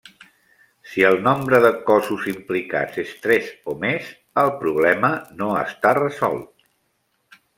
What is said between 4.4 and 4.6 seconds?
el